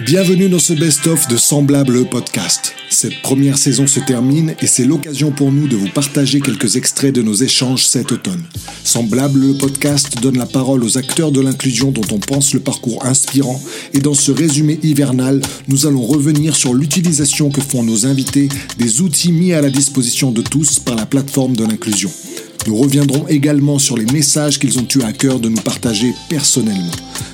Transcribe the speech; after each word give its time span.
Bienvenue 0.00 0.50
dans 0.50 0.58
ce 0.58 0.74
best-of 0.74 1.26
de 1.28 1.38
Semblable 1.38 2.04
podcast. 2.10 2.74
Cette 2.90 3.22
première 3.22 3.56
saison 3.56 3.86
se 3.86 3.98
termine 3.98 4.54
et 4.60 4.66
c'est 4.66 4.84
l'occasion 4.84 5.30
pour 5.30 5.50
nous 5.50 5.68
de 5.68 5.76
vous 5.76 5.88
partager 5.88 6.42
quelques 6.42 6.76
extraits 6.76 7.14
de 7.14 7.22
nos 7.22 7.32
échanges 7.32 7.86
cet 7.86 8.12
automne. 8.12 8.44
Semblable 8.84 9.40
le 9.40 9.54
podcast 9.54 10.20
donne 10.20 10.36
la 10.36 10.44
parole 10.44 10.84
aux 10.84 10.98
acteurs 10.98 11.32
de 11.32 11.40
l'inclusion 11.40 11.92
dont 11.92 12.04
on 12.12 12.18
pense 12.18 12.52
le 12.52 12.60
parcours 12.60 13.06
inspirant 13.06 13.58
et 13.94 14.00
dans 14.00 14.12
ce 14.12 14.32
résumé 14.32 14.78
hivernal, 14.82 15.40
nous 15.66 15.86
allons 15.86 16.04
revenir 16.04 16.56
sur 16.56 16.74
l'utilisation 16.74 17.48
que 17.48 17.62
font 17.62 17.82
nos 17.82 18.04
invités 18.04 18.50
des 18.76 19.00
outils 19.00 19.32
mis 19.32 19.54
à 19.54 19.62
la 19.62 19.70
disposition 19.70 20.30
de 20.30 20.42
tous 20.42 20.78
par 20.78 20.96
la 20.96 21.06
plateforme 21.06 21.56
de 21.56 21.64
l'inclusion. 21.64 22.10
Nous 22.66 22.74
reviendrons 22.74 23.28
également 23.28 23.78
sur 23.78 23.96
les 23.96 24.06
messages 24.06 24.58
qu'ils 24.58 24.78
ont 24.78 24.88
eu 24.96 25.02
à 25.02 25.12
cœur 25.12 25.38
de 25.38 25.48
nous 25.48 25.60
partager 25.60 26.12
personnellement. 26.28 26.90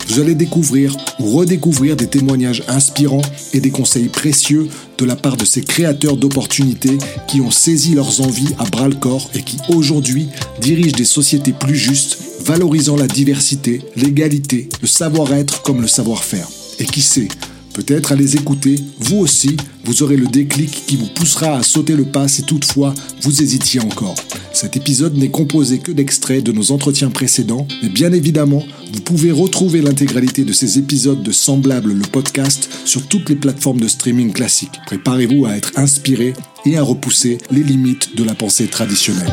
Vous 0.09 0.20
allez 0.20 0.34
découvrir 0.34 0.95
ou 1.18 1.30
redécouvrir 1.30 1.96
des 1.96 2.06
témoignages 2.06 2.62
inspirants 2.68 3.23
et 3.54 3.60
des 3.60 3.70
conseils 3.70 4.09
précieux 4.09 4.68
de 4.98 5.04
la 5.06 5.16
part 5.16 5.38
de 5.38 5.46
ces 5.46 5.62
créateurs 5.62 6.18
d'opportunités 6.18 6.98
qui 7.28 7.40
ont 7.40 7.50
saisi 7.50 7.95
leurs 7.95 8.20
envies 8.20 8.54
à 8.59 8.64
bras 8.64 8.88
le 8.88 8.95
corps 8.95 9.30
et 9.34 9.42
qui 9.42 9.56
aujourd'hui 9.70 10.28
dirigent 10.60 10.96
des 10.96 11.04
sociétés 11.04 11.52
plus 11.52 11.76
justes, 11.76 12.18
valorisant 12.45 12.96
la 12.96 13.06
diversité, 13.06 13.80
l'égalité, 13.96 14.68
le 14.82 14.88
savoir-être 14.88 15.62
comme 15.62 15.80
le 15.80 15.88
savoir-faire. 15.88 16.48
Et 16.78 16.84
qui 16.84 17.01
sait, 17.01 17.28
Peut-être 17.74 18.12
à 18.12 18.16
les 18.16 18.36
écouter, 18.36 18.76
vous 18.98 19.18
aussi, 19.18 19.56
vous 19.84 20.02
aurez 20.02 20.16
le 20.16 20.26
déclic 20.26 20.84
qui 20.86 20.96
vous 20.96 21.06
poussera 21.06 21.56
à 21.56 21.62
sauter 21.62 21.96
le 21.96 22.04
pas 22.04 22.28
si 22.28 22.42
toutefois 22.42 22.95
vous 23.22 23.42
hésitiez 23.42 23.80
encore. 23.80 24.14
Cet 24.52 24.76
épisode 24.76 25.16
n'est 25.16 25.30
composé 25.30 25.78
que 25.78 25.92
d'extraits 25.92 26.45
de 26.45 26.52
nos 26.52 26.70
entretiens 26.72 27.10
précédents, 27.10 27.66
mais 27.82 27.88
bien 27.88 28.12
évidemment, 28.12 28.62
vous 28.92 29.01
pouvez 29.01 29.32
retrouver 29.32 29.80
l'intégralité 29.80 30.45
de 30.45 30.52
ces 30.52 30.79
épisodes 30.79 31.23
de 31.23 31.32
Semblable 31.32 31.92
le 31.92 32.02
podcast 32.02 32.68
sur 32.84 33.06
toutes 33.06 33.29
les 33.29 33.37
plateformes 33.37 33.80
de 33.80 33.88
streaming 33.88 34.32
classiques. 34.32 34.80
Préparez-vous 34.86 35.46
à 35.46 35.57
être 35.57 35.73
inspiré 35.76 36.34
et 36.66 36.76
à 36.76 36.82
repousser 36.82 37.38
les 37.51 37.62
limites 37.62 38.14
de 38.16 38.24
la 38.24 38.34
pensée 38.34 38.66
traditionnelle. 38.66 39.32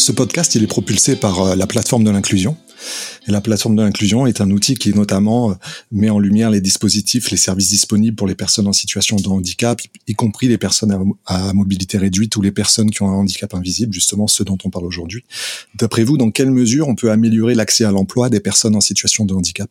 Ce 0.00 0.12
podcast, 0.12 0.54
il 0.54 0.62
est 0.62 0.66
propulsé 0.66 1.14
par 1.14 1.42
euh, 1.42 1.54
la 1.54 1.66
plateforme 1.66 2.04
de 2.04 2.10
l'inclusion. 2.10 2.56
La 3.26 3.42
plateforme 3.42 3.76
de 3.76 3.82
l'inclusion 3.82 4.26
est 4.26 4.40
un 4.40 4.50
outil 4.50 4.74
qui 4.74 4.94
notamment 4.94 5.50
euh, 5.50 5.54
met 5.92 6.08
en 6.08 6.18
lumière 6.18 6.48
les 6.48 6.62
dispositifs, 6.62 7.30
les 7.30 7.36
services 7.36 7.68
disponibles 7.68 8.16
pour 8.16 8.26
les 8.26 8.34
personnes 8.34 8.66
en 8.66 8.72
situation 8.72 9.16
de 9.16 9.28
handicap, 9.28 9.78
y 10.06 10.14
compris 10.14 10.48
les 10.48 10.56
personnes 10.56 11.12
à, 11.26 11.52
mobilité 11.52 11.98
réduite 11.98 12.34
ou 12.36 12.40
les 12.40 12.50
personnes 12.50 12.90
qui 12.90 13.02
ont 13.02 13.10
un 13.10 13.14
handicap 13.14 13.52
invisible, 13.52 13.92
justement 13.92 14.26
ceux 14.26 14.44
dont 14.44 14.56
on 14.64 14.70
parle 14.70 14.86
aujourd'hui. 14.86 15.22
D'après 15.74 16.02
vous, 16.02 16.16
dans 16.16 16.30
quelle 16.30 16.50
mesure 16.50 16.88
on 16.88 16.94
peut 16.94 17.10
améliorer 17.10 17.54
l'accès 17.54 17.84
à 17.84 17.90
l'emploi 17.90 18.30
des 18.30 18.40
personnes 18.40 18.76
en 18.76 18.80
situation 18.80 19.26
de 19.26 19.34
handicap? 19.34 19.68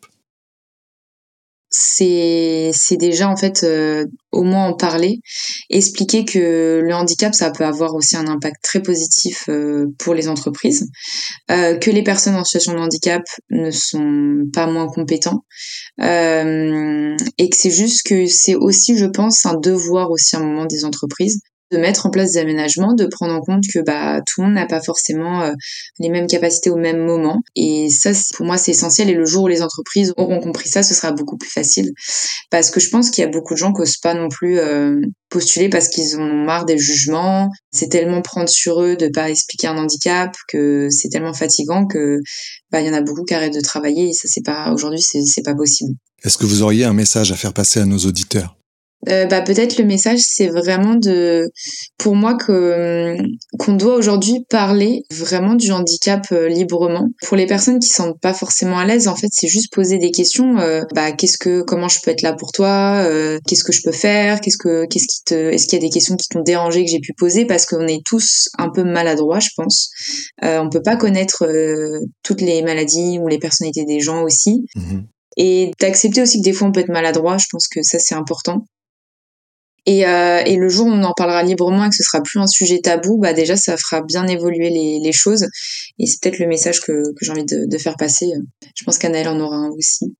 C'est 1.70 2.72
c'est 2.74 2.98
déjà 2.98 3.30
en 3.30 3.38
fait 3.38 3.64
euh, 3.64 4.06
au 4.32 4.44
moins 4.44 4.68
en 4.68 4.74
parler, 4.74 5.20
expliquer 5.70 6.26
que 6.26 6.82
le 6.84 6.94
handicap 6.94 7.34
ça 7.34 7.52
peut 7.52 7.66
avoir 7.66 7.94
aussi 7.94 8.16
un 8.18 8.28
impact 8.28 8.58
très 8.64 8.82
positif 8.82 9.46
euh, 9.50 9.86
pour 10.00 10.14
les 10.14 10.28
entreprises, 10.28 10.88
euh, 11.52 11.78
que 11.78 11.92
les 11.92 12.04
personnes 12.04 12.36
en 12.36 12.44
situation 12.44 12.74
de 12.74 12.80
handicap 12.80 13.24
ne 13.50 13.72
sont 13.72 14.44
pas 14.54 14.68
moins 14.68 14.88
compétents 14.88 15.46
et 16.00 17.50
que 17.50 17.56
c'est 17.56 17.72
juste 17.72 18.06
que 18.06 18.26
c'est 18.28 18.56
aussi 18.56 18.98
je 18.98 19.06
pense 19.06 19.46
un 19.46 19.56
devoir 19.56 20.12
aussi 20.12 20.36
à 20.36 20.40
un 20.40 20.44
moment 20.44 20.66
des 20.66 20.86
entreprises 20.86 21.42
de 21.72 21.78
mettre 21.78 22.06
en 22.06 22.10
place 22.10 22.34
des 22.34 22.40
aménagements, 22.40 22.94
de 22.94 23.06
prendre 23.06 23.34
en 23.34 23.42
compte 23.42 23.64
que 23.72 23.80
bah 23.80 24.22
tout 24.26 24.42
le 24.42 24.48
monde 24.48 24.56
n'a 24.56 24.66
pas 24.66 24.82
forcément 24.82 25.44
euh, 25.44 25.52
les 26.00 26.10
mêmes 26.10 26.28
capacités 26.28 26.70
au 26.70 26.76
même 26.76 27.06
moment. 27.06 27.42
Et 27.56 27.88
ça, 27.90 28.12
pour 28.36 28.46
moi, 28.46 28.58
c'est 28.58 28.72
essentiel. 28.72 29.10
Et 29.10 29.14
le 29.14 29.26
jour 29.26 29.44
où 29.44 29.48
les 29.48 29.62
entreprises 29.62 30.14
auront 30.18 30.40
compris 30.40 30.70
ça, 30.70 30.84
ce 30.84 30.94
sera 30.94 31.12
beaucoup 31.12 31.38
plus 31.38 31.50
facile. 31.50 31.92
Parce 32.50 32.72
que 32.72 32.80
je 32.80 32.90
pense 32.90 33.12
qu'il 33.12 33.24
y 33.24 33.28
a 33.28 33.30
beaucoup 33.30 33.54
de 33.54 33.60
gens 33.60 33.74
qui 33.74 33.82
n'osent 33.82 33.98
pas 33.98 34.14
non 34.14 34.30
plus 34.30 34.60
euh, 34.60 35.00
postuler 35.30 35.70
parce 35.70 35.88
qu'ils 35.88 36.18
ont 36.18 36.34
marre 36.46 36.66
des 36.66 36.78
jugements. 36.78 37.50
C'est 37.72 37.90
tellement 37.90 38.22
prendre 38.22 38.50
sur 38.50 38.82
eux 38.82 38.96
de 38.96 39.08
pas 39.08 39.30
expliquer 39.30 39.68
un 39.68 39.78
handicap 39.78 40.36
que 40.48 40.90
c'est 40.90 41.10
tellement 41.10 41.34
fatigant 41.34 41.86
que 41.86 42.20
bah 42.72 42.82
il 42.82 42.88
y 42.88 42.90
en 42.90 42.94
a 42.94 43.02
beaucoup 43.02 43.24
qui 43.24 43.34
arrêtent 43.34 43.54
de 43.54 43.62
travailler. 43.62 44.10
Et 44.10 44.14
ça, 44.14 44.28
c'est 44.28 44.46
pas 44.46 44.72
aujourd'hui, 44.74 45.02
c'est 45.02 45.44
pas 45.44 45.56
possible. 45.56 45.94
Est-ce 46.24 46.38
que 46.38 46.46
vous 46.46 46.64
auriez 46.64 46.84
un 46.84 46.94
message 46.94 47.32
à 47.32 47.36
faire 47.36 47.54
passer 47.54 47.80
à 47.80 47.86
nos 47.86 48.00
auditeurs? 48.00 48.59
Euh, 49.08 49.26
bah, 49.28 49.42
peut-être 49.42 49.78
le 49.78 49.86
message 49.86 50.20
c'est 50.22 50.48
vraiment 50.48 50.96
de 50.96 51.50
pour 51.98 52.16
moi 52.16 52.36
que 52.36 53.16
qu'on 53.58 53.74
doit 53.74 53.96
aujourd'hui 53.96 54.46
parler 54.50 55.04
vraiment 55.10 55.56
du 55.56 55.72
handicap 55.72 56.26
euh, 56.34 56.50
librement. 56.50 57.08
Pour 57.26 57.38
les 57.38 57.46
personnes 57.46 57.80
qui 57.80 57.88
se 57.88 57.96
sentent 57.96 58.20
pas 58.20 58.34
forcément 58.34 58.78
à 58.78 58.86
l'aise 58.86 59.08
en 59.08 59.16
fait 59.16 59.30
c'est 59.32 59.48
juste 59.48 59.72
poser 59.72 60.00
des 60.00 60.12
questions 60.12 60.58
euh, 60.60 60.84
bah 60.94 61.14
qu'est-ce 61.14 61.38
que 61.38 61.62
comment 61.62 61.88
je 61.88 62.00
peux 62.02 62.12
être 62.12 62.22
là 62.24 62.34
pour 62.34 62.52
toi 62.52 63.06
qu'est-ce 63.48 63.64
que 63.64 63.72
je 63.72 63.82
peux 63.84 63.94
faire 63.94 64.42
qu'est-ce 64.42 64.58
que 64.58 64.86
qu'est-ce 64.88 65.08
qui 65.08 65.24
te 65.24 65.34
est-ce 65.34 65.68
qu'il 65.68 65.80
y 65.80 65.82
a 65.82 65.88
des 65.88 65.94
questions 65.94 66.18
qui 66.18 66.28
t'ont 66.28 66.42
dérangé 66.42 66.84
que 66.84 66.92
j'ai 66.92 67.00
pu 67.00 67.14
poser? 67.14 67.46
Parce 67.46 67.66
qu'on 67.66 67.88
est 67.88 68.02
tous 68.06 68.50
un 68.58 68.70
peu 68.70 68.84
maladroits 68.84 69.40
je 69.40 69.50
pense. 69.56 69.90
On 70.42 70.70
peut 70.70 70.82
pas 70.82 70.98
connaître 70.98 71.48
toutes 72.24 72.42
les 72.42 72.62
maladies 72.64 73.18
ou 73.20 73.28
les 73.28 73.40
personnalités 73.40 73.86
des 73.86 74.02
gens 74.02 74.24
aussi. 74.24 74.66
Mmh 74.76 75.00
et 75.38 75.72
d'accepter 75.80 76.22
aussi 76.22 76.40
que 76.40 76.44
des 76.44 76.54
fois 76.54 76.68
on 76.68 76.72
peut 76.72 76.82
être 76.82 76.90
maladroit 76.90 77.38
je 77.38 77.46
pense 77.52 77.68
que 77.68 77.82
ça 77.82 78.00
c'est 78.00 78.16
important 78.16 78.66
et, 79.90 80.06
euh, 80.06 80.44
et, 80.46 80.56
le 80.56 80.70
jour 80.70 80.86
où 80.86 80.92
on 80.92 81.02
en 81.02 81.14
parlera 81.14 81.42
librement 81.42 81.84
et 81.84 81.90
que 81.90 81.96
ce 81.96 82.04
sera 82.04 82.22
plus 82.22 82.40
un 82.40 82.46
sujet 82.46 82.78
tabou, 82.78 83.18
bah 83.18 83.34
déjà 83.34 83.56
ça 83.56 83.76
fera 83.76 84.04
bien 84.04 84.28
évoluer 84.28 84.70
les, 84.70 85.12
choses. 85.12 85.48
Et 85.98 86.06
c'est 86.06 86.22
peut-être 86.22 86.38
le 86.38 86.46
message 86.46 86.82
que, 86.82 87.02
j'ai 87.20 87.32
envie 87.32 87.44
de, 87.44 87.78
faire 87.80 87.96
passer. 87.98 88.28
Je 88.76 88.84
pense 88.84 89.00
qu'Anaël 89.00 89.28
en 89.28 89.40
aura 89.40 89.56
un 89.56 89.70
aussi. 89.72 90.16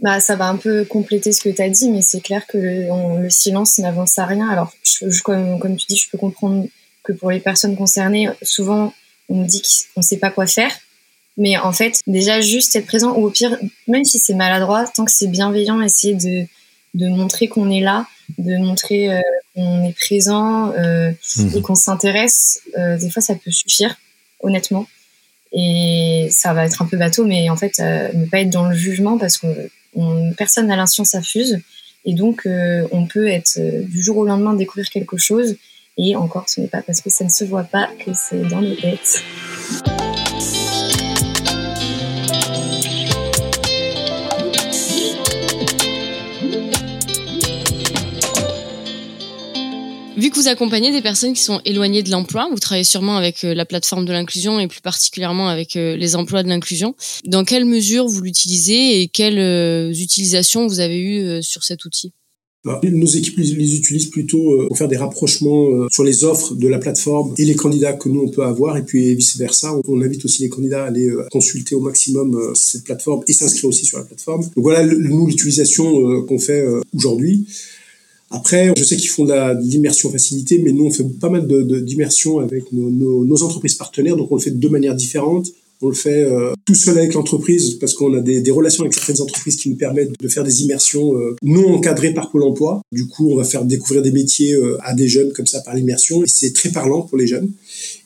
Bah, 0.00 0.18
ça 0.18 0.34
va 0.34 0.48
un 0.48 0.56
peu 0.56 0.84
compléter 0.84 1.30
ce 1.30 1.40
que 1.40 1.50
tu 1.50 1.62
as 1.62 1.68
dit, 1.68 1.88
mais 1.92 2.02
c'est 2.02 2.20
clair 2.20 2.48
que 2.48 2.58
le, 2.58 3.22
le 3.22 3.30
silence 3.30 3.78
n'avance 3.78 4.18
à 4.18 4.26
rien. 4.26 4.48
Alors, 4.48 4.72
je, 4.82 5.22
comme, 5.22 5.76
tu 5.76 5.86
dis, 5.86 5.96
je 5.96 6.10
peux 6.10 6.18
comprendre 6.18 6.66
que 7.04 7.12
pour 7.12 7.30
les 7.30 7.38
personnes 7.38 7.76
concernées, 7.76 8.28
souvent 8.42 8.92
on 9.28 9.36
nous 9.36 9.46
dit 9.46 9.62
qu'on 9.94 10.00
ne 10.00 10.04
sait 10.04 10.18
pas 10.18 10.30
quoi 10.30 10.48
faire. 10.48 10.76
Mais 11.36 11.56
en 11.58 11.72
fait, 11.72 12.00
déjà 12.08 12.40
juste 12.40 12.74
être 12.74 12.86
présent, 12.86 13.14
ou 13.16 13.26
au 13.26 13.30
pire, 13.30 13.56
même 13.86 14.04
si 14.04 14.18
c'est 14.18 14.34
maladroit, 14.34 14.84
tant 14.88 15.04
que 15.04 15.12
c'est 15.12 15.28
bienveillant, 15.28 15.80
essayer 15.80 16.16
de 16.16 17.08
montrer 17.08 17.46
qu'on 17.46 17.70
est 17.70 17.80
là, 17.80 18.08
de 18.38 18.56
montrer 18.56 19.12
euh, 19.12 19.20
qu'on 19.54 19.84
est 19.84 19.96
présent 19.96 20.72
euh, 20.72 21.12
mhm. 21.36 21.52
et 21.56 21.62
qu'on 21.62 21.74
s'intéresse. 21.74 22.60
Euh, 22.78 22.96
des 22.98 23.10
fois, 23.10 23.22
ça 23.22 23.34
peut 23.34 23.50
suffire, 23.50 23.96
honnêtement. 24.40 24.86
Et 25.52 26.28
ça 26.30 26.54
va 26.54 26.64
être 26.64 26.80
un 26.80 26.86
peu 26.86 26.96
bateau, 26.96 27.24
mais 27.24 27.50
en 27.50 27.56
fait, 27.56 27.78
ne 27.78 28.24
pas 28.26 28.40
être 28.40 28.50
dans 28.50 28.68
le 28.68 28.74
jugement 28.74 29.18
parce 29.18 29.36
que 29.36 29.46
personne 30.38 30.68
n'a 30.68 30.76
l'inscience 30.76 31.10
s'affuse. 31.10 31.60
Et 32.06 32.14
donc, 32.14 32.48
on 32.90 33.06
peut 33.06 33.28
être 33.28 33.60
du 33.60 34.02
jour 34.02 34.16
au 34.16 34.24
lendemain 34.24 34.54
découvrir 34.54 34.88
quelque 34.88 35.18
chose. 35.18 35.56
Et 35.98 36.16
encore, 36.16 36.48
ce 36.48 36.62
n'est 36.62 36.68
pas 36.68 36.80
parce 36.80 37.02
que 37.02 37.10
ça 37.10 37.24
ne 37.24 37.28
se 37.28 37.44
voit 37.44 37.64
pas 37.64 37.90
que 37.98 38.12
c'est 38.14 38.48
dans 38.48 38.62
nos 38.62 38.74
têtes. 38.74 39.22
Vous 50.42 50.48
accompagnez 50.48 50.90
des 50.90 51.02
personnes 51.02 51.34
qui 51.34 51.42
sont 51.42 51.60
éloignées 51.64 52.02
de 52.02 52.10
l'emploi, 52.10 52.48
vous 52.50 52.58
travaillez 52.58 52.84
sûrement 52.84 53.16
avec 53.16 53.44
euh, 53.44 53.54
la 53.54 53.64
plateforme 53.64 54.04
de 54.04 54.12
l'inclusion 54.12 54.58
et 54.58 54.66
plus 54.66 54.80
particulièrement 54.80 55.48
avec 55.48 55.76
euh, 55.76 55.96
les 55.96 56.16
emplois 56.16 56.42
de 56.42 56.48
l'inclusion. 56.48 56.96
Dans 57.24 57.44
quelle 57.44 57.64
mesure 57.64 58.08
vous 58.08 58.20
l'utilisez 58.22 59.00
et 59.00 59.08
quelles 59.08 59.38
euh, 59.38 59.92
utilisations 59.92 60.66
vous 60.66 60.80
avez 60.80 61.00
eues 61.00 61.42
sur 61.42 61.62
cet 61.62 61.84
outil? 61.84 62.12
Bah, 62.64 62.80
nos 62.82 63.06
équipes 63.06 63.38
les 63.38 63.76
utilisent 63.76 64.10
plutôt 64.10 64.66
pour 64.68 64.78
faire 64.78 64.86
des 64.86 64.96
rapprochements 64.96 65.88
sur 65.90 66.04
les 66.04 66.22
offres 66.22 66.54
de 66.54 66.68
la 66.68 66.78
plateforme 66.78 67.34
et 67.36 67.44
les 67.44 67.56
candidats 67.56 67.92
que 67.92 68.08
nous 68.08 68.20
on 68.20 68.28
peut 68.28 68.44
avoir 68.44 68.76
et 68.76 68.84
puis 68.84 69.16
vice 69.16 69.36
versa. 69.36 69.74
On 69.88 70.00
invite 70.00 70.24
aussi 70.24 70.42
les 70.42 70.48
candidats 70.48 70.84
à 70.84 70.86
aller 70.86 71.10
consulter 71.32 71.74
au 71.74 71.80
maximum 71.80 72.52
cette 72.54 72.84
plateforme 72.84 73.24
et 73.26 73.32
s'inscrire 73.32 73.64
aussi 73.64 73.84
sur 73.84 73.98
la 73.98 74.04
plateforme. 74.04 74.48
Voilà 74.54 74.86
nous 74.86 75.26
l'utilisation 75.26 76.22
qu'on 76.22 76.38
fait 76.38 76.64
aujourd'hui. 76.94 77.46
Après, 78.32 78.72
je 78.76 78.82
sais 78.82 78.96
qu'ils 78.96 79.10
font 79.10 79.24
de 79.24 79.62
l'immersion 79.62 80.10
facilitée, 80.10 80.58
mais 80.58 80.72
nous, 80.72 80.86
on 80.86 80.90
fait 80.90 81.04
pas 81.20 81.28
mal 81.28 81.46
d'immersion 81.84 82.38
de, 82.38 82.44
avec 82.44 82.72
nos, 82.72 83.42
entreprises 83.42 83.74
partenaires, 83.74 84.16
donc 84.16 84.32
on 84.32 84.36
le 84.36 84.40
fait 84.40 84.50
de 84.50 84.56
deux 84.56 84.70
manières 84.70 84.94
différentes. 84.94 85.48
On 85.84 85.88
le 85.88 85.94
fait 85.94 86.22
euh, 86.22 86.52
tout 86.64 86.76
seul 86.76 86.96
avec 86.96 87.12
l'entreprise 87.14 87.74
parce 87.74 87.94
qu'on 87.94 88.14
a 88.14 88.20
des, 88.20 88.40
des, 88.40 88.52
relations 88.52 88.84
avec 88.84 88.94
certaines 88.94 89.20
entreprises 89.20 89.56
qui 89.56 89.68
nous 89.68 89.74
permettent 89.74 90.12
de 90.18 90.28
faire 90.28 90.44
des 90.44 90.62
immersions 90.62 91.16
euh, 91.16 91.34
non 91.42 91.74
encadrées 91.74 92.14
par 92.14 92.30
Pôle 92.30 92.44
Emploi. 92.44 92.82
Du 92.92 93.08
coup, 93.08 93.32
on 93.32 93.36
va 93.36 93.42
faire 93.42 93.64
découvrir 93.64 94.00
des 94.00 94.12
métiers 94.12 94.52
euh, 94.52 94.78
à 94.82 94.94
des 94.94 95.08
jeunes 95.08 95.32
comme 95.32 95.46
ça 95.46 95.60
par 95.60 95.74
l'immersion 95.74 96.22
et 96.22 96.28
c'est 96.28 96.52
très 96.52 96.68
parlant 96.68 97.02
pour 97.02 97.18
les 97.18 97.26
jeunes. 97.26 97.50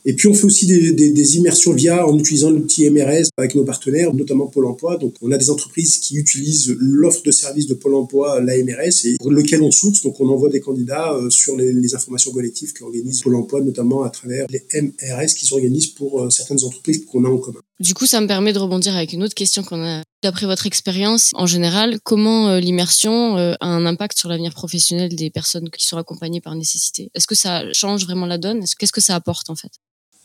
Et 0.09 0.15
puis 0.15 0.29
on 0.29 0.35
fait 0.35 0.45
aussi 0.45 0.67
des, 0.67 1.37
immersions 1.37 1.73
via 1.73 2.07
en 2.07 2.17
utilisant 2.17 2.51
l'outil 2.51 2.89
MRS 2.89 3.27
avec 3.37 3.57
nos 3.57 3.65
partenaires, 3.65 4.15
notamment 4.15 4.47
Pôle 4.47 4.67
Emploi. 4.67 4.99
Donc 4.99 5.15
on 5.21 5.33
a 5.33 5.37
des 5.37 5.51
entreprises 5.51 5.99
qui 5.99 6.15
utilisent 6.15 6.77
l'offre 6.79 7.25
de 7.25 7.33
services 7.33 7.67
de 7.67 7.75
Pôle 7.75 7.97
Emploi, 7.97 8.41
la 8.41 8.57
MRS, 8.57 9.05
et 9.05 9.17
pour 9.19 9.33
lequel 9.33 9.63
on 9.63 9.73
source. 9.73 10.03
Donc 10.03 10.21
on 10.21 10.29
envoie 10.29 10.49
des 10.49 10.61
candidats 10.61 11.13
euh, 11.13 11.29
sur 11.29 11.57
les, 11.57 11.73
les 11.73 11.95
informations 11.97 12.31
collectives 12.31 12.73
qu'organise 12.73 13.21
Pôle 13.21 13.35
Emploi, 13.35 13.63
notamment 13.63 14.05
à 14.05 14.11
travers 14.11 14.47
les 14.49 14.63
MRS 14.81 15.35
qu'ils 15.37 15.53
organisent 15.53 15.89
pour 15.89 16.23
euh, 16.23 16.31
certaines 16.31 16.63
entreprises 16.63 17.05
qu'on 17.05 17.25
a 17.25 17.29
en 17.29 17.39
commun. 17.39 17.59
Du 17.81 17.93
coup, 17.93 18.07
ça 18.07 18.21
me 18.21 18.29
permet 18.29 18.53
de 18.53 18.61
rebondir 18.61 18.95
avec 18.95 19.13
une 19.13 19.25
autre 19.25 19.35
question 19.35 19.65
qu'on 19.65 19.83
a. 19.85 20.03
D'après 20.23 20.47
votre 20.47 20.67
expérience, 20.67 21.33
en 21.35 21.47
général, 21.47 21.99
comment 22.05 22.49
euh, 22.49 22.61
l'immersion 22.61 23.37
a 23.37 23.57
un 23.61 23.85
impact 23.85 24.17
sur 24.17 24.29
l'avenir 24.29 24.55
professionnel 24.55 25.17
des 25.17 25.31
personnes 25.31 25.69
qui 25.69 25.85
sont 25.85 25.97
accompagnées 25.97 26.41
par 26.41 26.55
nécessité? 26.55 27.11
Est-ce 27.15 27.27
que 27.27 27.35
ça 27.35 27.65
change 27.73 28.05
vraiment 28.05 28.27
la 28.27 28.39
donne? 28.39 28.65
Qu'est-ce 28.79 28.93
que 28.93 29.01
ça 29.01 29.17
apporte 29.17 29.51
en 29.51 29.57
fait? 29.57 29.73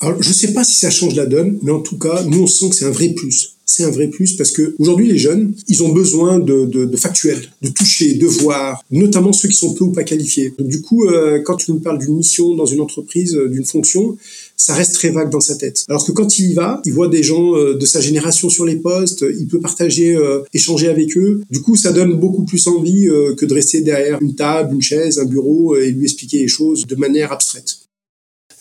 Alors, 0.02 0.22
je 0.22 0.30
ne 0.30 0.34
sais 0.34 0.54
pas 0.54 0.64
si 0.64 0.80
ça 0.80 0.90
change 0.90 1.16
la 1.16 1.28
donne, 1.28 1.60
mais 1.62 1.72
en 1.72 1.80
tout 1.80 1.98
cas, 1.98 2.24
nous, 2.24 2.42
on 2.42 2.48
sent 2.48 2.70
que 2.70 2.76
c'est 2.76 2.86
un 2.86 2.92
vrai 2.92 3.10
plus. 3.10 3.54
C'est 3.68 3.84
un 3.84 3.92
vrai 3.92 4.08
plus 4.08 4.36
parce 4.36 4.52
que 4.52 4.76
aujourd'hui, 4.80 5.08
les 5.08 5.20
jeunes, 5.20 5.54
ils 5.68 5.84
ont 5.84 5.90
besoin 5.90 6.40
de, 6.40 6.66
de, 6.66 6.86
de, 6.86 6.98
factuels, 6.98 7.42
de 7.62 7.70
toucher, 7.70 8.16
de 8.16 8.26
voir, 8.26 8.84
notamment 8.90 9.32
ceux 9.32 9.48
qui 9.48 9.54
sont 9.54 9.76
peu 9.76 9.86
ou 9.86 9.92
pas 9.92 10.04
qualifiés. 10.04 10.54
Du 10.60 10.82
coup, 10.82 11.06
euh, 11.06 11.40
quand 11.46 11.56
tu 11.56 11.72
nous 11.72 11.80
parles 11.80 12.00
d'une 12.00 12.18
mission 12.18 12.56
dans 12.56 12.66
une 12.66 12.82
entreprise, 12.82 13.36
euh, 13.36 13.48
d'une 13.48 13.64
fonction, 13.64 14.18
ça 14.58 14.74
reste 14.74 14.96
très 14.96 15.12
vague 15.12 15.30
dans 15.30 15.40
sa 15.40 15.56
tête. 15.56 15.86
Alors 15.88 16.06
que 16.06 16.12
quand 16.12 16.40
il 16.40 16.50
y 16.50 16.54
va, 16.54 16.82
il 16.84 16.94
voit 16.94 17.08
des 17.08 17.24
gens 17.24 17.56
euh, 17.56 17.78
de 17.78 17.86
sa 17.86 18.02
génération 18.02 18.50
sur 18.50 18.66
les 18.66 18.78
postes, 18.78 19.24
il 19.40 19.48
peut 19.48 19.60
partager, 19.60 20.18
échanger 20.54 20.90
avec 20.90 21.16
eux. 21.16 21.42
Du 21.52 21.62
coup, 21.62 21.76
ça 21.76 21.94
donne 21.94 22.16
beaucoup 22.16 22.44
plus 22.44 22.68
envie 22.68 23.08
que 23.38 23.46
de 23.46 23.54
rester 23.54 23.82
derrière 23.82 24.18
une 24.22 24.36
table, 24.36 24.74
une 24.74 24.82
chaise, 24.82 25.20
un 25.20 25.26
bureau 25.26 25.76
et 25.78 25.92
lui 25.92 26.04
expliquer 26.04 26.40
les 26.40 26.48
choses 26.48 26.86
de 26.88 26.96
manière 26.96 27.32
abstraite. 27.32 27.81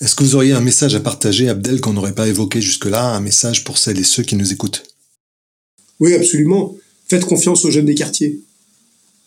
Est-ce 0.03 0.15
que 0.15 0.25
vous 0.25 0.35
auriez 0.35 0.53
un 0.53 0.63
message 0.63 0.95
à 0.95 1.01
partager, 1.01 1.51
Abdel, 1.51 1.83
qu'on 1.83 1.93
n'aurait 1.93 2.15
pas 2.15 2.27
évoqué 2.27 2.63
jusque-là, 2.63 3.15
un 3.15 3.21
message 3.21 3.65
pour 3.65 3.77
celles 3.77 3.99
et 3.99 4.05
ceux 4.05 4.23
qui 4.23 4.35
nous 4.35 4.51
écoutent? 4.51 4.83
Oui, 5.99 6.15
absolument. 6.15 6.75
Faites 7.07 7.27
confiance 7.27 7.67
aux 7.67 7.71
jeunes 7.71 7.85
des 7.85 7.95
quartiers. 7.95 8.41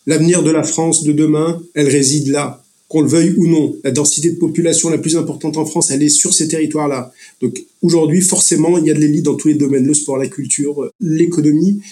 L'avenir 0.06 0.42
de 0.42 0.50
la 0.50 0.64
France 0.64 1.04
de 1.04 1.12
demain, 1.12 1.62
elle 1.74 1.88
réside 1.88 2.26
là, 2.26 2.64
qu'on 2.88 3.02
le 3.02 3.08
veuille 3.08 3.34
ou 3.36 3.46
non. 3.46 3.76
La 3.84 3.92
densité 3.92 4.32
de 4.32 4.36
population 4.36 4.90
la 4.90 4.98
plus 4.98 5.16
importante 5.16 5.56
en 5.58 5.64
France, 5.64 5.92
elle 5.92 6.02
est 6.02 6.08
sur 6.08 6.34
ces 6.34 6.48
territoires-là. 6.48 7.12
Donc 7.40 7.64
aujourd'hui, 7.80 8.20
forcément, 8.20 8.76
il 8.76 8.86
y 8.86 8.90
a 8.90 8.94
de 8.94 8.98
l'élite 8.98 9.22
dans 9.22 9.36
tous 9.36 9.46
les 9.46 9.54
domaines, 9.54 9.86
le 9.86 9.94
sport, 9.94 10.16
la 10.16 10.26
culture, 10.26 10.90
l'économie. 11.00 11.82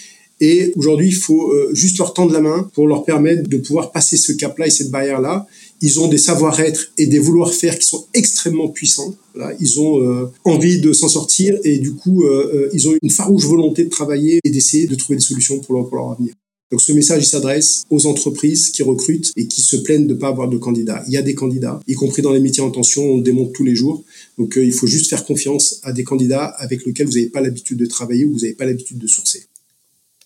Et 0.41 0.73
aujourd'hui, 0.75 1.07
il 1.07 1.15
faut 1.15 1.53
juste 1.73 1.99
leur 1.99 2.13
tendre 2.13 2.33
la 2.33 2.41
main 2.41 2.69
pour 2.73 2.85
leur 2.85 3.05
permettre 3.05 3.47
de 3.47 3.57
pouvoir 3.57 3.93
passer 3.93 4.17
ce 4.17 4.33
cap-là 4.33 4.67
et 4.67 4.71
cette 4.71 4.91
barrière-là. 4.91 5.47
Ils 5.85 5.99
ont 5.99 6.07
des 6.07 6.17
savoir-être 6.17 6.93
et 6.97 7.07
des 7.07 7.19
vouloir-faire 7.19 7.77
qui 7.77 7.85
sont 7.85 8.07
extrêmement 8.13 8.69
puissants. 8.69 9.17
Ils 9.59 9.81
ont 9.81 10.01
euh, 10.01 10.31
envie 10.45 10.79
de 10.79 10.93
s'en 10.93 11.09
sortir 11.09 11.57
et 11.65 11.77
du 11.77 11.93
coup, 11.93 12.23
euh, 12.23 12.69
ils 12.73 12.87
ont 12.87 12.93
une 13.01 13.09
farouche 13.09 13.43
volonté 13.43 13.83
de 13.83 13.89
travailler 13.89 14.39
et 14.45 14.49
d'essayer 14.49 14.87
de 14.87 14.95
trouver 14.95 15.17
des 15.17 15.25
solutions 15.25 15.59
pour 15.59 15.75
leur, 15.75 16.11
avenir. 16.11 16.33
Donc 16.71 16.79
ce 16.79 16.93
message, 16.93 17.27
s'adresse 17.27 17.83
aux 17.89 18.05
entreprises 18.05 18.69
qui 18.69 18.81
recrutent 18.81 19.33
et 19.35 19.45
qui 19.49 19.59
se 19.59 19.75
plaignent 19.75 20.07
de 20.07 20.13
ne 20.13 20.17
pas 20.17 20.29
avoir 20.29 20.47
de 20.47 20.55
candidats. 20.55 21.03
Il 21.07 21.13
y 21.13 21.17
a 21.17 21.21
des 21.21 21.35
candidats, 21.35 21.81
y 21.85 21.95
compris 21.95 22.21
dans 22.21 22.31
les 22.31 22.39
métiers 22.39 22.63
en 22.63 22.71
tension, 22.71 23.03
on 23.03 23.17
le 23.17 23.23
démontre 23.23 23.51
tous 23.51 23.65
les 23.65 23.75
jours. 23.75 24.05
Donc 24.37 24.57
euh, 24.57 24.63
il 24.63 24.71
faut 24.71 24.87
juste 24.87 25.09
faire 25.09 25.25
confiance 25.25 25.81
à 25.83 25.91
des 25.91 26.05
candidats 26.05 26.45
avec 26.45 26.85
lesquels 26.85 27.07
vous 27.07 27.15
n'avez 27.15 27.29
pas 27.29 27.41
l'habitude 27.41 27.77
de 27.77 27.87
travailler 27.87 28.23
ou 28.23 28.31
vous 28.31 28.39
n'avez 28.39 28.53
pas 28.53 28.65
l'habitude 28.65 28.99
de 28.99 29.07
sourcer. 29.07 29.47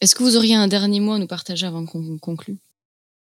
Est-ce 0.01 0.13
que 0.13 0.21
vous 0.21 0.37
auriez 0.37 0.53
un 0.53 0.67
dernier 0.67 0.99
mot 0.99 1.13
à 1.13 1.17
nous 1.17 1.25
partager 1.25 1.65
avant 1.65 1.87
qu'on 1.87 2.19
conclue? 2.19 2.57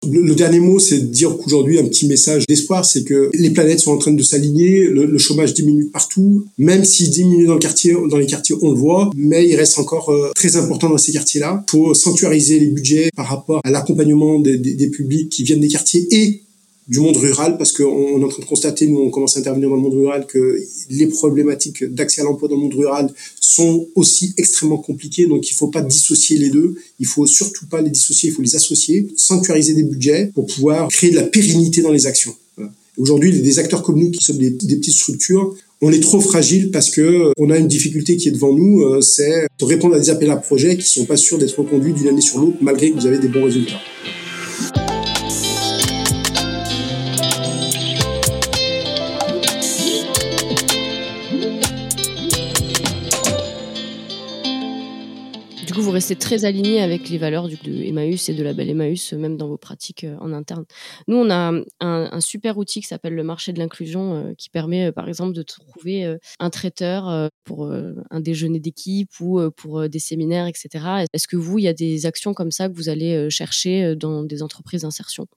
Le, 0.08 0.34
dernier 0.34 0.60
mot, 0.60 0.80
c'est 0.80 1.00
de 1.00 1.06
dire 1.08 1.36
qu'aujourd'hui, 1.38 1.78
un 1.80 1.86
petit 1.86 2.08
message 2.08 2.46
d'espoir, 2.48 2.86
c'est 2.86 3.04
que 3.04 3.30
les 3.34 3.50
planètes 3.50 3.80
sont 3.80 3.92
en 3.92 3.98
train 3.98 4.12
de 4.12 4.24
s'aligner, 4.24 4.86
le, 4.86 5.18
chômage 5.18 5.54
diminue 5.54 5.88
partout, 5.88 6.46
même 6.58 6.86
s'il 6.86 7.10
diminue 7.10 7.46
dans 7.46 7.56
le 7.56 7.60
quartier, 7.60 7.96
dans 8.10 8.18
les 8.18 8.26
quartiers, 8.26 8.56
on 8.62 8.72
le 8.72 8.78
voit, 8.78 9.10
mais 9.16 9.48
il 9.48 9.56
reste 9.56 9.78
encore 9.78 10.10
euh, 10.10 10.32
très 10.36 10.56
important 10.56 10.90
dans 10.90 10.98
ces 10.98 11.12
quartiers-là. 11.12 11.64
pour 11.68 11.96
sanctuariser 11.96 12.60
les 12.60 12.68
budgets 12.68 13.10
par 13.16 13.28
rapport 13.28 13.60
à 13.64 13.72
l'accompagnement 13.72 14.40
des 14.40 14.90
publics 14.90 15.30
qui 15.30 15.44
viennent 15.44 15.60
des 15.60 15.68
quartiers 15.68 16.08
et 16.12 16.42
du 16.90 17.00
monde 17.00 17.18
rural 17.18 17.58
parce 17.58 17.72
qu'on 17.72 18.20
est 18.20 18.24
en 18.24 18.28
train 18.28 18.42
de 18.42 18.48
constater, 18.48 18.88
nous 18.88 19.00
on 19.00 19.12
commence 19.12 19.38
à 19.38 19.40
intervenir 19.40 19.70
dans 19.70 19.76
le 19.76 19.82
monde 19.82 19.94
rural, 19.94 20.26
que 20.26 20.60
les 20.90 21.06
problématiques 21.08 21.84
d'accès 21.84 22.22
à 22.22 22.24
l'emploi 22.24 22.50
dans 22.50 22.56
le 22.56 22.62
monde 22.62 22.74
rural 22.74 23.14
sont 23.40 23.88
aussi 23.96 24.34
extrêmement 24.38 24.78
compliquées, 24.78 25.28
donc 25.28 25.48
il 25.48 25.54
ne 25.54 25.58
faut 25.58 25.68
pas 25.68 25.82
dissocier 25.82 26.40
les 26.40 26.50
deux, 26.50 26.76
il 27.00 27.06
faut 27.06 27.28
surtout 27.28 27.68
pas 27.68 27.82
les 27.82 27.92
dissocier, 27.92 28.30
il 28.30 28.34
faut 28.34 28.42
les 28.42 28.56
associer, 28.56 29.08
sanctuariser 29.16 29.76
des 29.76 29.84
budgets 29.84 30.32
pour 30.34 30.48
pouvoir 30.48 30.88
créer 30.90 31.12
de 31.12 31.16
la 31.16 31.24
pérennité 31.24 31.82
dans 31.82 31.92
les 31.92 32.08
actions. 32.08 32.36
Aujourd'hui, 32.98 33.40
des 33.40 33.60
acteurs 33.60 33.82
comme 33.82 33.98
nous 33.98 34.12
qui 34.12 34.22
sommes 34.22 34.40
des, 34.40 34.52
petites 34.52 34.94
structures, 34.94 35.56
on 35.82 35.92
est 35.92 36.02
trop 36.02 36.20
fragile 36.20 36.70
parce 36.72 36.90
que 36.90 37.32
on 37.38 37.50
a 37.50 37.58
une 37.58 37.68
difficulté 37.68 38.18
qui 38.18 38.28
est 38.28 38.32
devant 38.32 38.52
nous, 38.52 39.02
c'est 39.02 39.48
de 39.58 39.66
répondre 39.66 39.96
à 39.96 40.00
des 40.00 40.10
appels 40.10 40.32
à 40.32 40.36
projets 40.36 40.76
qui 40.76 40.90
sont 40.90 41.06
pas 41.06 41.16
sûrs 41.16 41.38
d'être 41.38 41.58
reconduits 41.58 41.94
d'une 41.94 42.08
année 42.08 42.20
sur 42.20 42.40
l'autre 42.40 42.58
malgré 42.60 42.92
que 42.92 43.00
vous 43.00 43.06
avez 43.06 43.20
des 43.20 43.30
bons 43.30 43.46
résultats. 43.46 43.80
Vous 55.90 55.96
restez 55.96 56.16
très 56.16 56.46
aligné 56.46 56.82
avec 56.82 57.10
les 57.10 57.18
valeurs 57.18 57.48
de 57.48 57.84
Emmaüs 57.84 58.30
et 58.30 58.36
de 58.36 58.44
la 58.44 58.54
belle 58.54 58.70
Emmaüs, 58.70 59.14
même 59.14 59.38
dans 59.38 59.48
vos 59.48 59.58
pratiques 59.58 60.04
euh, 60.04 60.16
en 60.20 60.34
interne. 60.34 60.66
Nous, 61.08 61.18
on 61.18 61.32
a 61.32 61.52
un, 61.52 61.64
un 61.80 62.22
super 62.22 62.60
outil 62.60 62.82
qui 62.82 62.88
s'appelle 62.88 63.16
le 63.16 63.24
marché 63.24 63.54
de 63.54 63.58
l'inclusion, 63.58 64.14
euh, 64.14 64.34
qui 64.38 64.52
permet, 64.52 64.90
euh, 64.90 64.92
par 64.92 65.08
exemple, 65.10 65.34
de 65.34 65.42
trouver 65.42 66.16
un 66.40 66.50
traiteur 66.52 67.32
pour 67.44 67.72
un 67.72 68.20
déjeuner 68.20 68.60
d'équipe 68.60 69.10
ou 69.20 69.42
pour 69.58 69.90
des 69.90 70.00
séminaires, 70.00 70.46
etc. 70.46 71.06
Est-ce 71.12 71.28
que 71.28 71.38
vous, 71.38 71.58
il 71.58 71.64
y 71.64 71.68
a 71.68 71.74
des 71.74 72.06
actions 72.06 72.36
comme 72.36 72.52
ça 72.52 72.70
que 72.70 72.76
vous 72.76 72.90
allez 72.90 73.30
chercher 73.32 73.96
dans 73.96 74.24
des 74.24 74.44
entreprises 74.44 74.84
d'insertion? 74.84 75.28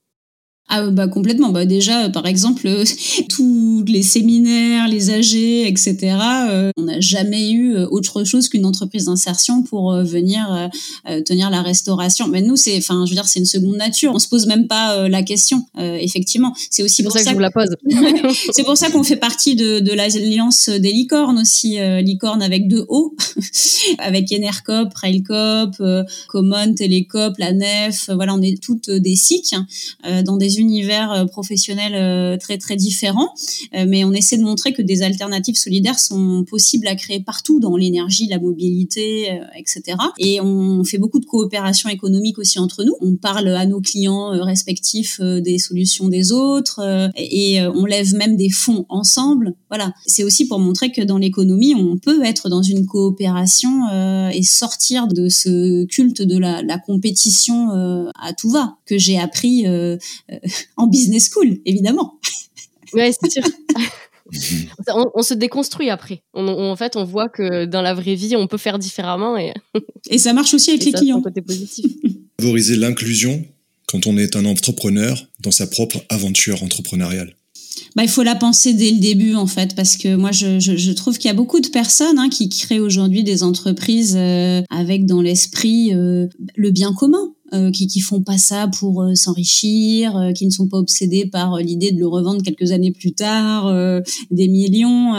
Ah 0.74 0.88
bah 0.90 1.06
complètement. 1.06 1.50
Bah 1.50 1.66
déjà, 1.66 2.08
par 2.08 2.24
exemple, 2.24 2.66
tous 3.28 3.84
les 3.86 4.02
séminaires, 4.02 4.88
les 4.88 5.10
AG, 5.10 5.34
etc. 5.66 6.16
Euh, 6.48 6.70
on 6.78 6.84
n'a 6.84 6.98
jamais 6.98 7.50
eu 7.50 7.76
autre 7.76 8.24
chose 8.24 8.48
qu'une 8.48 8.64
entreprise 8.64 9.04
d'insertion 9.04 9.62
pour 9.62 9.92
euh, 9.92 10.02
venir 10.02 10.70
euh, 11.10 11.20
tenir 11.20 11.50
la 11.50 11.60
restauration. 11.60 12.26
Mais 12.26 12.40
nous, 12.40 12.56
c'est, 12.56 12.78
enfin, 12.78 13.04
je 13.04 13.10
veux 13.10 13.16
dire, 13.16 13.28
c'est 13.28 13.38
une 13.38 13.44
seconde 13.44 13.76
nature. 13.76 14.12
On 14.14 14.18
se 14.18 14.28
pose 14.28 14.46
même 14.46 14.66
pas 14.66 15.08
la 15.10 15.22
question. 15.22 15.66
effectivement, 15.78 16.54
c'est 16.70 16.82
aussi 16.82 17.02
pour, 17.02 17.12
pour 17.12 17.20
ça, 17.20 17.24
que 17.24 17.30
je 17.30 17.34
vous 17.34 17.40
la 17.40 17.50
pose. 17.50 17.76
c'est 18.52 18.64
pour 18.64 18.78
ça 18.78 18.90
qu'on 18.90 19.02
fait 19.02 19.16
partie 19.16 19.56
de, 19.56 19.80
de 19.80 19.92
l'alliance 19.92 20.70
des 20.70 20.92
licornes 20.92 21.38
aussi, 21.38 21.76
licorne 22.02 22.40
avec 22.40 22.66
deux 22.66 22.86
O, 22.88 23.14
avec 23.98 24.32
Enercop, 24.32 24.94
Railcop, 24.94 25.82
Common, 26.28 26.74
Télécop, 26.74 27.34
la 27.36 27.52
Nef. 27.52 28.08
Voilà, 28.08 28.34
on 28.34 28.40
est 28.40 28.62
toutes 28.62 28.88
des 28.88 29.16
SIC 29.16 29.52
hein, 29.52 30.22
dans 30.22 30.38
des 30.38 30.61
univers 30.62 31.26
professionnels 31.30 32.38
très 32.38 32.56
très 32.56 32.76
différents, 32.76 33.34
mais 33.72 34.04
on 34.04 34.12
essaie 34.12 34.38
de 34.38 34.42
montrer 34.42 34.72
que 34.72 34.82
des 34.82 35.02
alternatives 35.02 35.56
solidaires 35.56 35.98
sont 35.98 36.44
possibles 36.48 36.86
à 36.86 36.94
créer 36.94 37.20
partout 37.20 37.60
dans 37.60 37.76
l'énergie, 37.76 38.26
la 38.28 38.38
mobilité, 38.38 39.40
etc. 39.56 39.98
Et 40.18 40.40
on 40.40 40.82
fait 40.84 40.98
beaucoup 40.98 41.20
de 41.20 41.26
coopération 41.26 41.88
économique 41.88 42.38
aussi 42.38 42.58
entre 42.58 42.84
nous. 42.84 42.94
On 43.00 43.16
parle 43.16 43.48
à 43.48 43.66
nos 43.66 43.80
clients 43.80 44.30
respectifs 44.44 45.20
des 45.20 45.58
solutions 45.58 46.08
des 46.08 46.32
autres 46.32 46.80
et 47.16 47.60
on 47.62 47.84
lève 47.84 48.14
même 48.14 48.36
des 48.36 48.50
fonds 48.50 48.86
ensemble. 48.88 49.54
Voilà, 49.68 49.92
c'est 50.06 50.24
aussi 50.24 50.46
pour 50.46 50.58
montrer 50.58 50.92
que 50.92 51.02
dans 51.02 51.18
l'économie, 51.18 51.74
on 51.74 51.98
peut 51.98 52.24
être 52.24 52.48
dans 52.48 52.62
une 52.62 52.86
coopération 52.86 54.30
et 54.32 54.42
sortir 54.42 55.08
de 55.08 55.28
ce 55.28 55.84
culte 55.86 56.22
de 56.22 56.38
la 56.38 56.78
compétition 56.78 57.70
à 58.20 58.32
tout 58.32 58.50
va 58.50 58.76
que 58.86 58.98
j'ai 58.98 59.18
appris 59.18 59.64
en 60.76 60.86
business 60.86 61.30
school, 61.30 61.58
évidemment. 61.64 62.18
Ouais, 62.92 63.10
c'est 63.12 63.30
sûr. 63.30 63.42
on, 64.88 65.10
on, 65.14 65.22
se 65.22 65.34
déconstruit 65.34 65.90
après. 65.90 66.22
On, 66.34 66.46
on, 66.46 66.70
en 66.70 66.76
fait, 66.76 66.96
on 66.96 67.04
voit 67.04 67.28
que 67.28 67.64
dans 67.64 67.82
la 67.82 67.94
vraie 67.94 68.14
vie, 68.14 68.36
on 68.36 68.46
peut 68.46 68.58
faire 68.58 68.78
différemment 68.78 69.36
et 69.36 69.52
et 70.10 70.18
ça 70.18 70.32
marche 70.32 70.54
aussi 70.54 70.70
avec 70.70 70.82
et 70.82 70.86
les 70.86 70.92
ça, 70.92 70.98
clients. 70.98 71.22
Côté 71.22 71.42
positif. 71.42 71.86
Favoriser 72.40 72.76
l'inclusion 72.76 73.44
quand 73.86 74.06
on 74.06 74.16
est 74.16 74.36
un 74.36 74.44
entrepreneur 74.44 75.26
dans 75.40 75.50
sa 75.50 75.66
propre 75.66 76.04
aventure 76.08 76.62
entrepreneuriale. 76.62 77.34
Bah, 77.94 78.02
il 78.02 78.08
faut 78.08 78.22
la 78.22 78.34
penser 78.34 78.72
dès 78.74 78.90
le 78.90 78.98
début 78.98 79.34
en 79.34 79.46
fait 79.46 79.74
parce 79.74 79.96
que 79.96 80.14
moi 80.14 80.32
je, 80.32 80.58
je, 80.60 80.76
je 80.76 80.92
trouve 80.92 81.18
qu'il 81.18 81.28
y 81.28 81.30
a 81.30 81.34
beaucoup 81.34 81.60
de 81.60 81.68
personnes 81.68 82.18
hein, 82.18 82.28
qui 82.30 82.48
créent 82.48 82.80
aujourd'hui 82.80 83.22
des 83.22 83.42
entreprises 83.42 84.14
euh, 84.16 84.62
avec 84.70 85.04
dans 85.04 85.20
l'esprit 85.20 85.92
euh, 85.94 86.26
le 86.56 86.70
bien 86.70 86.94
commun 86.94 87.34
qui 87.72 87.86
qui 87.86 88.00
font 88.00 88.22
pas 88.22 88.38
ça 88.38 88.68
pour 88.78 89.04
s'enrichir, 89.14 90.30
qui 90.34 90.46
ne 90.46 90.50
sont 90.50 90.68
pas 90.68 90.78
obsédés 90.78 91.26
par 91.26 91.58
l'idée 91.58 91.92
de 91.92 91.98
le 91.98 92.06
revendre 92.06 92.42
quelques 92.42 92.72
années 92.72 92.92
plus 92.92 93.12
tard, 93.12 93.72
des 94.30 94.48
millions. 94.48 95.14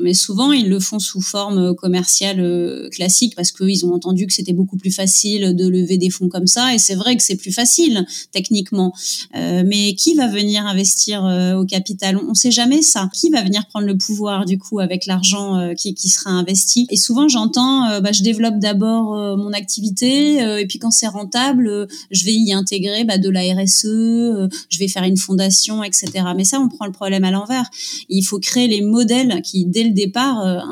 mais 0.00 0.14
souvent, 0.14 0.52
ils 0.52 0.68
le 0.68 0.80
font 0.80 0.98
sous 0.98 1.20
forme 1.20 1.74
commerciale 1.74 2.88
classique 2.90 3.34
parce 3.34 3.52
qu'ils 3.52 3.84
ont 3.86 3.92
entendu 3.92 4.26
que 4.26 4.32
c'était 4.32 4.52
beaucoup 4.52 4.76
plus 4.76 4.90
facile 4.90 5.54
de 5.56 5.68
lever 5.68 5.98
des 5.98 6.10
fonds 6.10 6.28
comme 6.28 6.46
ça. 6.46 6.74
Et 6.74 6.78
c'est 6.78 6.94
vrai 6.94 7.16
que 7.16 7.22
c'est 7.22 7.36
plus 7.36 7.52
facile 7.52 8.06
techniquement. 8.32 8.92
mais 9.32 9.94
qui 9.94 10.14
va 10.14 10.28
venir 10.28 10.66
investir 10.66 11.24
au 11.58 11.64
capital? 11.64 12.18
On 12.18 12.30
ne 12.30 12.34
sait 12.34 12.50
jamais 12.50 12.82
ça. 12.82 13.08
Qui 13.12 13.30
va 13.30 13.42
venir 13.42 13.66
prendre 13.66 13.86
le 13.86 13.96
pouvoir 13.96 14.44
du 14.44 14.58
coup 14.58 14.78
avec 14.78 15.06
l'argent 15.06 15.74
qui, 15.76 15.94
qui 15.94 16.08
sera 16.08 16.30
investi? 16.30 16.86
Et 16.90 16.96
souvent, 16.96 17.28
j'entends, 17.28 18.00
bah, 18.00 18.12
je 18.12 18.22
développe 18.22 18.58
d'abord 18.58 19.36
mon 19.36 19.52
activité 19.52 20.38
et 20.60 20.66
puis 20.66 20.78
quand 20.78 20.90
c'est 20.90 21.08
rentable, 21.08 21.63
je 22.10 22.24
vais 22.24 22.34
y 22.34 22.52
intégrer 22.52 23.04
bah, 23.04 23.18
de 23.18 23.28
la 23.28 23.40
RSE, 23.40 24.48
je 24.68 24.78
vais 24.78 24.88
faire 24.88 25.04
une 25.04 25.16
fondation, 25.16 25.82
etc. 25.82 26.10
Mais 26.36 26.44
ça, 26.44 26.60
on 26.60 26.68
prend 26.68 26.86
le 26.86 26.92
problème 26.92 27.24
à 27.24 27.30
l'envers. 27.30 27.68
Il 28.08 28.22
faut 28.22 28.38
créer 28.38 28.68
les 28.68 28.82
modèles 28.82 29.42
qui, 29.42 29.66
dès 29.66 29.84
le 29.84 29.90
départ, 29.90 30.64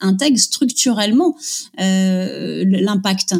intègrent 0.00 0.38
structurellement 0.38 1.36
euh, 1.80 2.64
l'impact 2.66 3.34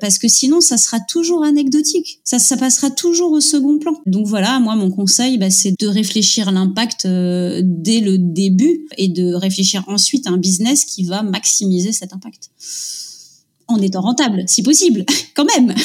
parce 0.00 0.18
que 0.18 0.28
sinon 0.28 0.60
ça 0.60 0.78
sera 0.78 1.00
toujours 1.00 1.44
anecdotique 1.44 2.20
ça 2.24 2.38
ça 2.38 2.56
passera 2.56 2.90
toujours 2.90 3.32
au 3.32 3.40
second 3.40 3.78
plan 3.78 3.92
donc 4.06 4.26
voilà 4.26 4.58
moi 4.58 4.74
mon 4.74 4.90
conseil 4.90 5.38
bah, 5.38 5.50
c'est 5.50 5.74
de 5.78 5.86
réfléchir 5.86 6.50
l'impact 6.50 7.06
dès 7.06 8.00
le 8.00 8.16
début 8.18 8.86
et 8.96 9.08
de 9.08 9.34
réfléchir 9.34 9.84
ensuite 9.86 10.26
à 10.26 10.30
un 10.30 10.38
business 10.38 10.84
qui 10.84 11.04
va 11.04 11.22
maximiser 11.22 11.92
cet 11.92 12.12
impact 12.12 12.50
en 13.68 13.80
étant 13.80 14.00
rentable, 14.00 14.44
si 14.46 14.62
possible, 14.62 15.04
quand 15.34 15.46
même. 15.56 15.74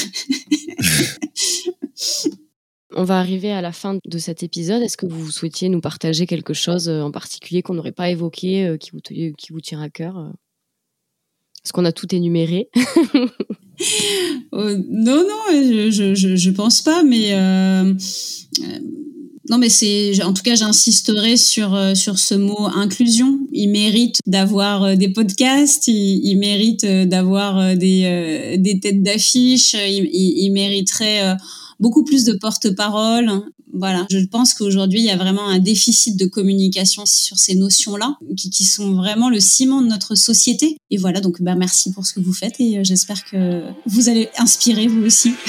On 2.96 3.04
va 3.04 3.20
arriver 3.20 3.52
à 3.52 3.62
la 3.62 3.72
fin 3.72 3.98
de 4.06 4.18
cet 4.20 4.44
épisode. 4.44 4.84
Est-ce 4.84 4.98
que 4.98 5.08
vous 5.08 5.32
souhaitiez 5.32 5.68
nous 5.68 5.82
partager 5.82 6.28
quelque 6.28 6.54
chose 6.54 6.90
euh, 6.90 7.02
en 7.02 7.10
particulier 7.12 7.64
qu'on 7.64 7.74
n'aurait 7.74 7.92
pas 7.92 8.10
évoqué, 8.10 8.68
euh, 8.68 8.78
qui 8.78 8.92
vous, 8.92 9.00
qui 9.00 9.52
vous 9.52 9.62
tient 9.62 9.82
à 9.82 9.90
cœur 9.90 10.18
euh? 10.18 10.30
Est-ce 11.66 11.74
qu'on 11.74 11.86
a 11.86 11.92
tout 11.94 12.14
énuméré 12.14 12.70
Non, 14.52 15.24
non, 15.24 15.40
je, 15.50 16.14
je, 16.14 16.36
je, 16.36 16.50
pense 16.52 16.82
pas, 16.82 17.04
mais 17.04 17.34
non, 19.50 19.58
mais 19.58 19.68
c'est, 19.70 20.24
en 20.24 20.34
tout 20.34 20.42
cas, 20.42 20.56
j'insisterai 20.56 21.36
sur 21.36 21.74
euh, 21.76 21.96
sur 21.96 22.18
ce 22.18 22.34
mot 22.34 22.66
inclusion. 22.68 23.40
Il 23.52 23.72
mérite 23.72 24.20
d'avoir 24.26 24.84
euh, 24.84 24.96
des 24.96 25.10
podcasts, 25.10 25.88
il, 25.88 26.22
il 26.24 26.38
mérite 26.38 26.86
euh, 26.86 27.06
d'avoir 27.06 27.76
des 27.76 28.58
des 28.58 28.80
têtes 28.80 29.04
d'affiche, 29.04 29.74
il, 29.74 30.10
il, 30.14 30.50
mériterait 30.52 31.36
beaucoup 31.80 32.04
plus 32.04 32.24
de 32.24 32.34
porte-parole. 32.34 33.30
Voilà, 33.74 34.06
je 34.12 34.20
pense 34.26 34.54
qu'aujourd'hui, 34.54 35.00
il 35.00 35.06
y 35.06 35.10
a 35.10 35.18
vraiment 35.18 35.48
un 35.48 35.58
déficit 35.60 36.16
de 36.16 36.26
communication 36.28 37.06
sur 37.06 37.38
ces 37.40 37.56
notions-là, 37.56 38.18
qui, 38.38 38.52
qui, 38.52 38.66
sont 38.66 38.94
vraiment 38.94 39.30
le 39.30 39.40
ciment 39.40 39.82
de 39.82 39.88
notre 39.88 40.14
société. 40.16 40.78
Et 40.92 40.98
voilà, 40.98 41.22
donc 41.22 41.42
bah, 41.42 41.56
merci 41.56 41.92
pour 41.92 42.06
ce 42.06 42.14
que 42.14 42.20
vous 42.20 42.34
faites 42.34 42.60
et 42.60 42.84
j'espère 42.84 43.26
que 43.26 43.64
vous 43.88 44.10
allez 44.10 44.30
inspirer 44.38 44.88
vous 44.88 45.04
aussi. 45.04 45.34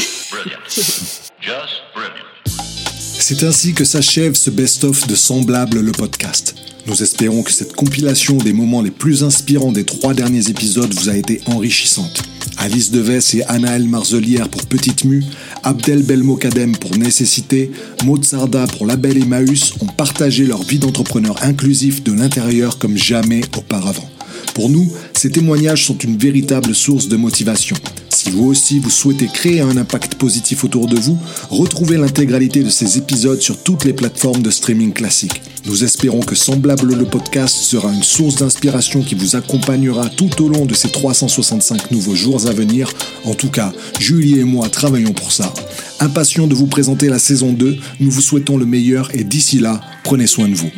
C'est 3.26 3.42
ainsi 3.42 3.72
que 3.72 3.86
s'achève 3.86 4.34
ce 4.34 4.50
best-of 4.50 5.06
de 5.06 5.14
Semblable 5.14 5.80
le 5.80 5.92
podcast. 5.92 6.56
Nous 6.86 7.02
espérons 7.02 7.42
que 7.42 7.52
cette 7.52 7.72
compilation 7.72 8.36
des 8.36 8.52
moments 8.52 8.82
les 8.82 8.90
plus 8.90 9.24
inspirants 9.24 9.72
des 9.72 9.84
trois 9.84 10.12
derniers 10.12 10.50
épisodes 10.50 10.92
vous 10.92 11.08
a 11.08 11.16
été 11.16 11.40
enrichissante. 11.46 12.22
Alice 12.58 12.90
Deves 12.90 13.24
et 13.32 13.42
Anaël 13.44 13.88
Marzelière 13.88 14.50
pour 14.50 14.66
Petite 14.66 15.06
Mue, 15.06 15.24
Abdel 15.62 16.02
Belmokadem 16.02 16.76
pour 16.76 16.98
Nécessité, 16.98 17.70
Maud 18.04 18.26
Sarda 18.26 18.66
pour 18.66 18.84
Label 18.84 19.16
Emmaüs 19.16 19.72
ont 19.80 19.86
partagé 19.86 20.44
leur 20.44 20.62
vie 20.62 20.78
d'entrepreneur 20.78 21.42
inclusif 21.42 22.02
de 22.04 22.12
l'intérieur 22.12 22.76
comme 22.76 22.98
jamais 22.98 23.40
auparavant. 23.56 24.10
Pour 24.52 24.68
nous, 24.68 24.92
ces 25.14 25.30
témoignages 25.30 25.86
sont 25.86 25.96
une 25.96 26.18
véritable 26.18 26.74
source 26.74 27.08
de 27.08 27.16
motivation. 27.16 27.76
Si 28.24 28.30
vous 28.30 28.46
aussi 28.46 28.78
vous 28.78 28.88
souhaitez 28.88 29.26
créer 29.26 29.60
un 29.60 29.76
impact 29.76 30.14
positif 30.14 30.64
autour 30.64 30.86
de 30.86 30.96
vous, 30.96 31.18
retrouvez 31.50 31.98
l'intégralité 31.98 32.62
de 32.62 32.70
ces 32.70 32.96
épisodes 32.96 33.42
sur 33.42 33.62
toutes 33.62 33.84
les 33.84 33.92
plateformes 33.92 34.40
de 34.40 34.50
streaming 34.50 34.94
classiques. 34.94 35.42
Nous 35.66 35.84
espérons 35.84 36.20
que 36.20 36.34
Semblable 36.34 36.94
le 36.94 37.04
podcast 37.04 37.54
sera 37.54 37.92
une 37.92 38.02
source 38.02 38.36
d'inspiration 38.36 39.02
qui 39.02 39.14
vous 39.14 39.36
accompagnera 39.36 40.08
tout 40.08 40.42
au 40.42 40.48
long 40.48 40.64
de 40.64 40.72
ces 40.72 40.88
365 40.88 41.90
nouveaux 41.90 42.14
jours 42.14 42.46
à 42.46 42.52
venir. 42.52 42.90
En 43.24 43.34
tout 43.34 43.50
cas, 43.50 43.74
Julie 44.00 44.40
et 44.40 44.44
moi 44.44 44.70
travaillons 44.70 45.12
pour 45.12 45.30
ça. 45.30 45.52
Impatient 46.00 46.46
de 46.46 46.54
vous 46.54 46.66
présenter 46.66 47.10
la 47.10 47.18
saison 47.18 47.52
2, 47.52 47.76
nous 48.00 48.10
vous 48.10 48.22
souhaitons 48.22 48.56
le 48.56 48.64
meilleur 48.64 49.14
et 49.14 49.24
d'ici 49.24 49.58
là, 49.58 49.82
prenez 50.02 50.26
soin 50.26 50.48
de 50.48 50.54
vous. 50.54 50.70